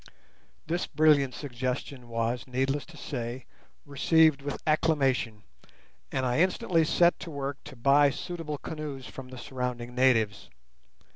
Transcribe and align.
This 0.65 0.87
brilliant 0.87 1.35
suggestion 1.35 2.09
was, 2.09 2.47
needless 2.47 2.87
to 2.87 2.97
say, 2.97 3.45
received 3.85 4.41
with 4.41 4.59
acclamation; 4.65 5.43
and 6.11 6.25
I 6.25 6.39
instantly 6.39 6.83
set 6.85 7.19
to 7.19 7.29
work 7.29 7.57
to 7.65 7.75
buy 7.75 8.09
suitable 8.09 8.57
canoes 8.57 9.05
from 9.05 9.29
the 9.29 9.37
surrounding 9.37 9.93
natives. 9.93 10.49